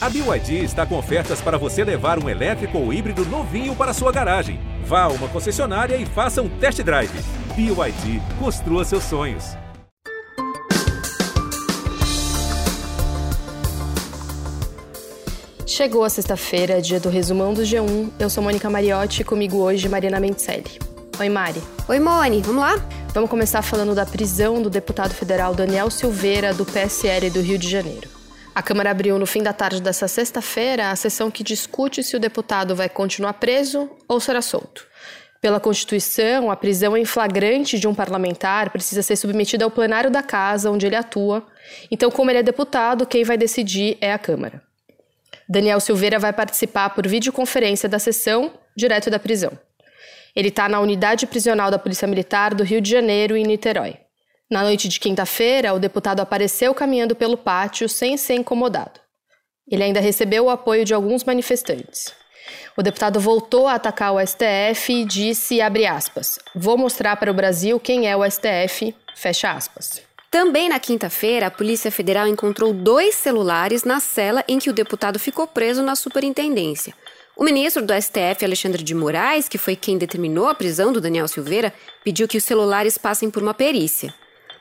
[0.00, 4.12] A BYD está com ofertas para você levar um elétrico ou híbrido novinho para sua
[4.12, 4.60] garagem.
[4.84, 7.10] Vá a uma concessionária e faça um test drive.
[7.56, 9.56] BYD, construa seus sonhos.
[15.66, 18.10] Chegou a sexta-feira, dia do resumão do G1.
[18.20, 20.78] Eu sou Mônica Mariotti e comigo hoje Mariana Mentelli.
[21.18, 21.60] Oi, Mari.
[21.88, 22.76] Oi, Moni, vamos lá?
[23.12, 27.68] Vamos começar falando da prisão do deputado federal Daniel Silveira, do PSL do Rio de
[27.68, 28.17] Janeiro.
[28.58, 32.18] A Câmara abriu no fim da tarde dessa sexta-feira a sessão que discute se o
[32.18, 34.84] deputado vai continuar preso ou será solto.
[35.40, 40.24] Pela Constituição, a prisão em flagrante de um parlamentar precisa ser submetida ao plenário da
[40.24, 41.46] casa onde ele atua.
[41.88, 44.60] Então, como ele é deputado, quem vai decidir é a Câmara.
[45.48, 49.52] Daniel Silveira vai participar por videoconferência da sessão direto da prisão.
[50.34, 53.98] Ele está na unidade prisional da Polícia Militar do Rio de Janeiro, em Niterói.
[54.50, 58.98] Na noite de quinta-feira, o deputado apareceu caminhando pelo pátio sem ser incomodado.
[59.70, 62.14] Ele ainda recebeu o apoio de alguns manifestantes.
[62.74, 67.78] O deputado voltou a atacar o STF e disse, aspas, vou mostrar para o Brasil
[67.78, 70.00] quem é o STF, fecha aspas.
[70.30, 75.18] Também na quinta-feira, a Polícia Federal encontrou dois celulares na cela em que o deputado
[75.18, 76.94] ficou preso na superintendência.
[77.36, 81.28] O ministro do STF, Alexandre de Moraes, que foi quem determinou a prisão do Daniel
[81.28, 84.14] Silveira, pediu que os celulares passem por uma perícia.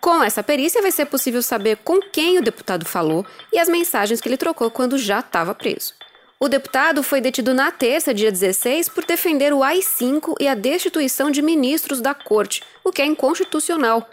[0.00, 4.18] Com essa perícia, vai ser possível saber com quem o deputado falou e as mensagens
[4.18, 5.92] que ele trocou quando já estava preso.
[6.38, 11.30] O deputado foi detido na terça, dia 16, por defender o AI-5 e a destituição
[11.30, 14.08] de ministros da corte, o que é inconstitucional.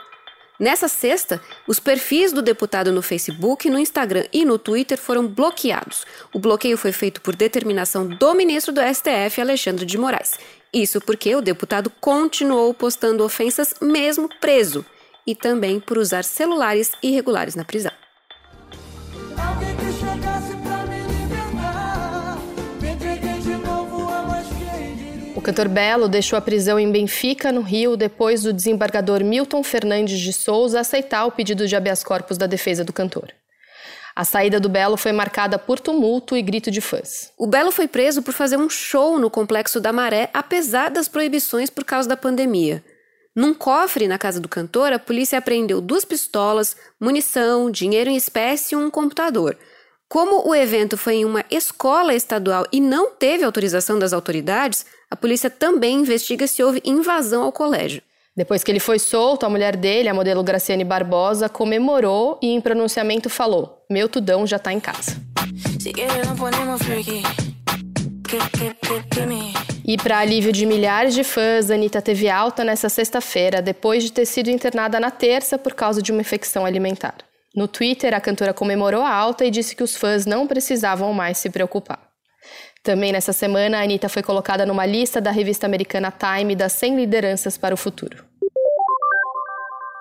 [0.59, 6.05] Nessa sexta, os perfis do deputado no Facebook, no Instagram e no Twitter foram bloqueados.
[6.33, 10.33] O bloqueio foi feito por determinação do ministro do STF, Alexandre de Moraes.
[10.73, 14.83] Isso porque o deputado continuou postando ofensas mesmo preso
[15.27, 17.91] e também por usar celulares irregulares na prisão.
[25.47, 30.33] cantor Belo deixou a prisão em Benfica, no Rio, depois do desembargador Milton Fernandes de
[30.33, 33.31] Souza aceitar o pedido de habeas corpus da defesa do cantor.
[34.13, 37.31] A saída do Belo foi marcada por tumulto e grito de fãs.
[37.37, 41.69] O Belo foi preso por fazer um show no Complexo da Maré, apesar das proibições
[41.69, 42.83] por causa da pandemia.
[43.37, 48.73] Num cofre na casa do cantor, a polícia apreendeu duas pistolas, munição, dinheiro em espécie
[48.73, 49.55] e um computador.
[50.09, 55.15] Como o evento foi em uma escola estadual e não teve autorização das autoridades, a
[55.15, 58.01] polícia também investiga se houve invasão ao colégio.
[58.35, 62.59] Depois que ele foi solto, a mulher dele, a modelo Graciane Barbosa, comemorou e em
[62.59, 65.15] pronunciamento falou: Meu tudão já tá em casa.
[69.87, 74.25] E para alívio de milhares de fãs, Anitta teve alta nessa sexta-feira, depois de ter
[74.25, 77.15] sido internada na terça por causa de uma infecção alimentar.
[77.55, 81.37] No Twitter, a cantora comemorou a alta e disse que os fãs não precisavam mais
[81.37, 82.01] se preocupar.
[82.83, 86.97] Também nessa semana, a Anitta foi colocada numa lista da revista americana Time das 100
[86.97, 88.25] lideranças para o futuro.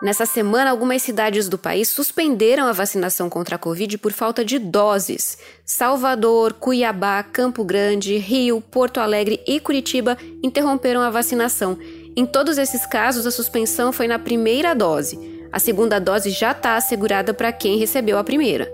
[0.03, 4.59] Nessa semana, algumas cidades do país suspenderam a vacinação contra a Covid por falta de
[4.59, 5.39] doses.
[5.65, 11.79] Salvador, Cuiabá, Campo Grande, Rio, Porto Alegre e Curitiba interromperam a vacinação.
[12.15, 15.49] Em todos esses casos, a suspensão foi na primeira dose.
[15.51, 18.71] A segunda dose já está assegurada para quem recebeu a primeira.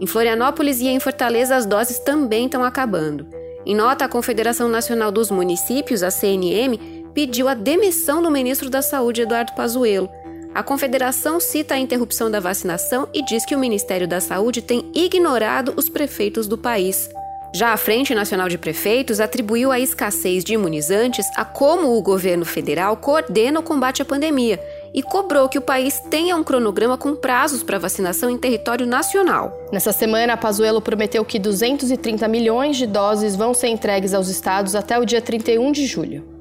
[0.00, 3.28] Em Florianópolis e em Fortaleza, as doses também estão acabando.
[3.64, 8.82] Em nota, a Confederação Nacional dos Municípios, a CNM, pediu a demissão do ministro da
[8.82, 10.10] Saúde, Eduardo Pazuello.
[10.54, 14.88] A confederação cita a interrupção da vacinação e diz que o Ministério da Saúde tem
[14.94, 17.10] ignorado os prefeitos do país.
[17.52, 22.44] Já a Frente Nacional de Prefeitos atribuiu a escassez de imunizantes a como o governo
[22.44, 24.60] federal coordena o combate à pandemia
[24.92, 29.56] e cobrou que o país tenha um cronograma com prazos para vacinação em território nacional.
[29.72, 34.76] Nessa semana, a Pazuello prometeu que 230 milhões de doses vão ser entregues aos estados
[34.76, 36.33] até o dia 31 de julho.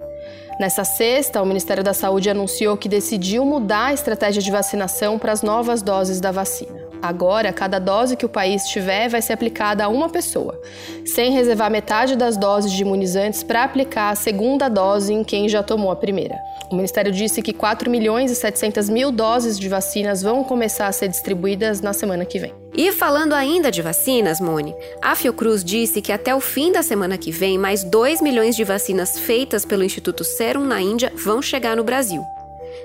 [0.59, 5.31] Nessa sexta, o Ministério da Saúde anunciou que decidiu mudar a estratégia de vacinação para
[5.31, 6.83] as novas doses da vacina.
[7.01, 10.57] Agora, cada dose que o país tiver vai ser aplicada a uma pessoa,
[11.05, 15.61] sem reservar metade das doses de imunizantes para aplicar a segunda dose em quem já
[15.61, 16.37] tomou a primeira.
[16.71, 20.93] O Ministério disse que 4 milhões e 700 mil doses de vacinas vão começar a
[20.93, 22.62] ser distribuídas na semana que vem.
[22.75, 27.19] E falando ainda de vacinas, Mone, a Fiocruz disse que até o fim da semana
[27.19, 31.77] que vem, mais 2 milhões de vacinas feitas pelo Instituto Serum na Índia vão chegar
[31.77, 32.25] no Brasil.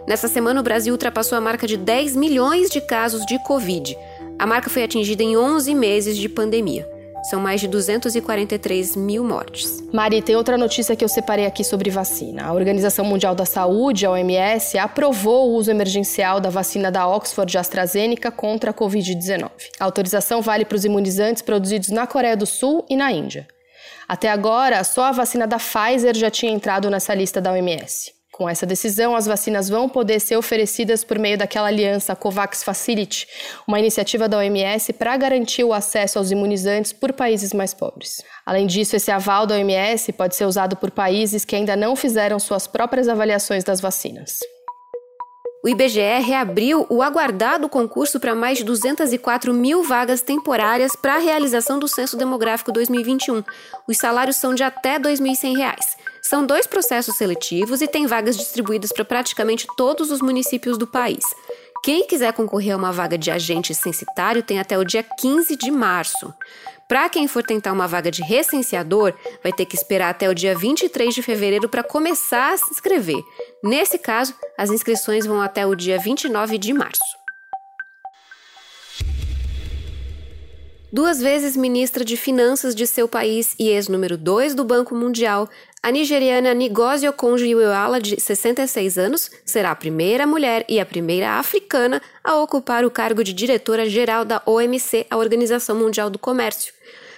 [0.06, 3.96] Nessa semana, o Brasil ultrapassou a marca de 10 milhões de casos de Covid.
[4.38, 6.86] A marca foi atingida em 11 meses de pandemia.
[7.22, 9.82] São mais de 243 mil mortes.
[9.92, 12.44] Mari, tem outra notícia que eu separei aqui sobre vacina.
[12.44, 17.58] A Organização Mundial da Saúde, a OMS, aprovou o uso emergencial da vacina da Oxford
[17.58, 19.50] AstraZeneca contra a Covid-19.
[19.78, 23.46] A autorização vale para os imunizantes produzidos na Coreia do Sul e na Índia.
[24.08, 28.17] Até agora, só a vacina da Pfizer já tinha entrado nessa lista da OMS.
[28.38, 33.26] Com essa decisão, as vacinas vão poder ser oferecidas por meio daquela aliança COVAX Facility,
[33.66, 38.22] uma iniciativa da OMS para garantir o acesso aos imunizantes por países mais pobres.
[38.46, 42.38] Além disso, esse aval da OMS pode ser usado por países que ainda não fizeram
[42.38, 44.38] suas próprias avaliações das vacinas.
[45.64, 51.18] O IBGE reabriu o aguardado concurso para mais de 204 mil vagas temporárias para a
[51.18, 53.42] realização do Censo Demográfico 2021.
[53.88, 55.74] Os salários são de até R$ 2.100.
[56.28, 61.24] São dois processos seletivos e tem vagas distribuídas para praticamente todos os municípios do país.
[61.82, 65.70] Quem quiser concorrer a uma vaga de agente censitário tem até o dia 15 de
[65.70, 66.34] março.
[66.86, 70.54] Para quem for tentar uma vaga de recenseador, vai ter que esperar até o dia
[70.54, 73.22] 23 de fevereiro para começar a se inscrever.
[73.64, 77.27] Nesse caso, as inscrições vão até o dia 29 de março.
[80.90, 85.46] Duas vezes ministra de Finanças de seu país e ex-número 2 do Banco Mundial,
[85.82, 92.00] a nigeriana Ngozi Okonjo-Iweala, de 66 anos, será a primeira mulher e a primeira africana
[92.24, 96.72] a ocupar o cargo de diretora-geral da OMC, a Organização Mundial do Comércio.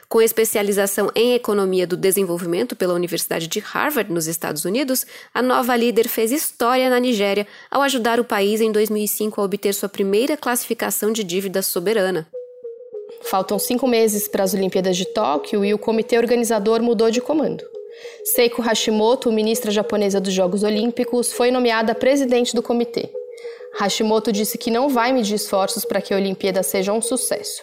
[0.08, 5.76] Com especialização em Economia do Desenvolvimento pela Universidade de Harvard, nos Estados Unidos, a nova
[5.76, 10.36] líder fez história na Nigéria ao ajudar o país em 2005 a obter sua primeira
[10.36, 12.26] classificação de dívida soberana.
[13.22, 17.64] Faltam cinco meses para as Olimpíadas de Tóquio e o comitê organizador mudou de comando.
[18.24, 23.10] Seiko Hashimoto, ministra japonesa dos Jogos Olímpicos, foi nomeada presidente do comitê.
[23.78, 27.62] Hashimoto disse que não vai medir esforços para que a Olimpíada seja um sucesso.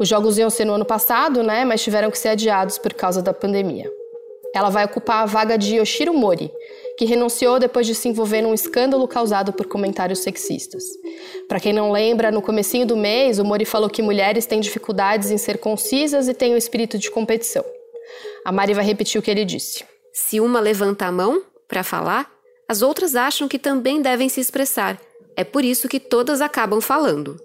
[0.00, 3.22] Os jogos iam ser no ano passado, né, mas tiveram que ser adiados por causa
[3.22, 3.90] da pandemia.
[4.54, 6.50] Ela vai ocupar a vaga de Yoshiro Mori,
[7.00, 10.84] que renunciou depois de se envolver num escândalo causado por comentários sexistas.
[11.48, 15.30] Para quem não lembra, no comecinho do mês, o Mori falou que mulheres têm dificuldades
[15.30, 17.64] em ser concisas e têm o espírito de competição.
[18.44, 19.82] A Mari vai repetir o que ele disse.
[20.12, 22.30] Se uma levanta a mão para falar,
[22.68, 25.00] as outras acham que também devem se expressar.
[25.34, 27.40] É por isso que todas acabam falando.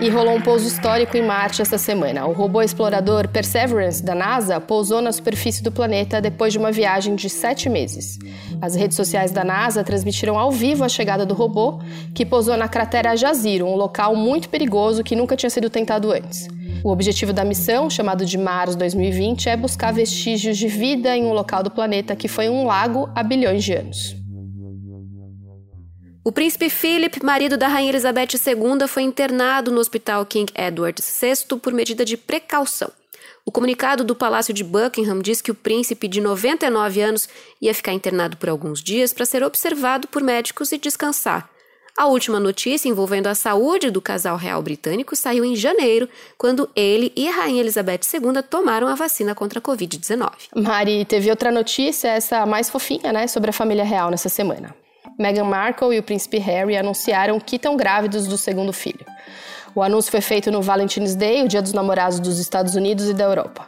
[0.00, 2.24] E rolou um pouso histórico em Marte esta semana.
[2.24, 7.16] O robô explorador Perseverance da NASA pousou na superfície do planeta depois de uma viagem
[7.16, 8.16] de sete meses.
[8.62, 11.80] As redes sociais da NASA transmitiram ao vivo a chegada do robô,
[12.14, 16.46] que pousou na cratera Jaziro, um local muito perigoso que nunca tinha sido tentado antes.
[16.84, 21.32] O objetivo da missão, chamado de Mars 2020, é buscar vestígios de vida em um
[21.32, 24.17] local do planeta que foi um lago há bilhões de anos.
[26.28, 31.58] O príncipe Philip, marido da rainha Elizabeth II, foi internado no hospital King Edward VI
[31.58, 32.92] por medida de precaução.
[33.46, 37.30] O comunicado do Palácio de Buckingham diz que o príncipe de 99 anos
[37.62, 41.48] ia ficar internado por alguns dias para ser observado por médicos e descansar.
[41.96, 47.10] A última notícia envolvendo a saúde do casal real britânico saiu em janeiro, quando ele
[47.16, 50.30] e a rainha Elizabeth II tomaram a vacina contra a Covid-19.
[50.54, 54.76] Mari, teve outra notícia, essa mais fofinha, né, sobre a família real nessa semana.
[55.18, 59.04] Meghan Markle e o príncipe Harry anunciaram que estão grávidos do segundo filho.
[59.74, 63.14] O anúncio foi feito no Valentine's Day, o Dia dos Namorados dos Estados Unidos e
[63.14, 63.66] da Europa.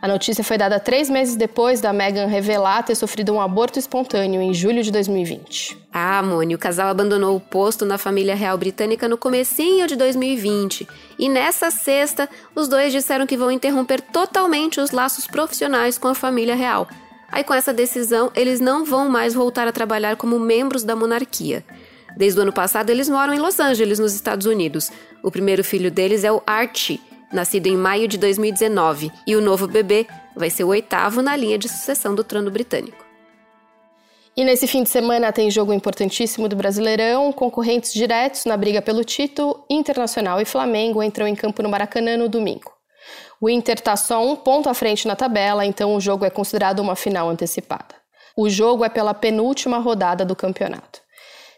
[0.00, 4.40] A notícia foi dada três meses depois da Meghan revelar ter sofrido um aborto espontâneo
[4.40, 5.78] em julho de 2020.
[5.92, 10.88] Ah, Moni, o casal abandonou o posto na família real britânica no comecinho de 2020.
[11.18, 16.14] E nessa sexta, os dois disseram que vão interromper totalmente os laços profissionais com a
[16.16, 16.88] família real,
[17.32, 21.64] Aí, com essa decisão, eles não vão mais voltar a trabalhar como membros da monarquia.
[22.14, 24.90] Desde o ano passado, eles moram em Los Angeles, nos Estados Unidos.
[25.22, 27.00] O primeiro filho deles é o Archie,
[27.32, 31.56] nascido em maio de 2019, e o novo bebê vai ser o oitavo na linha
[31.56, 33.02] de sucessão do trono britânico.
[34.36, 39.04] E nesse fim de semana tem jogo importantíssimo do Brasileirão, concorrentes diretos na briga pelo
[39.04, 42.71] título, Internacional e Flamengo entram em campo no Maracanã no domingo.
[43.42, 46.78] O Inter está só um ponto à frente na tabela, então o jogo é considerado
[46.78, 47.92] uma final antecipada.
[48.36, 51.00] O jogo é pela penúltima rodada do campeonato.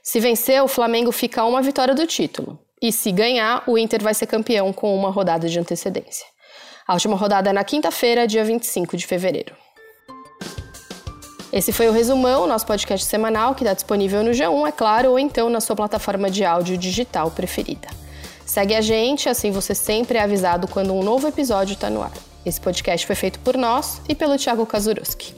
[0.02, 2.58] Se vencer, o Flamengo fica uma vitória do título.
[2.80, 6.24] E se ganhar, o Inter vai ser campeão com uma rodada de antecedência.
[6.88, 9.54] A última rodada é na quinta-feira, dia 25 de fevereiro.
[11.52, 15.18] Esse foi o Resumão, nosso podcast semanal que está disponível no G1, é claro, ou
[15.18, 18.03] então na sua plataforma de áudio digital preferida.
[18.54, 22.12] Segue a gente, assim você sempre é avisado quando um novo episódio está no ar.
[22.46, 25.34] Esse podcast foi feito por nós e pelo Thiago Kazuruski.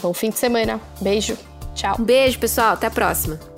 [0.00, 0.80] Bom fim de semana.
[1.00, 1.36] Beijo.
[1.74, 1.96] Tchau.
[1.98, 2.74] Um beijo, pessoal.
[2.74, 3.55] Até a próxima.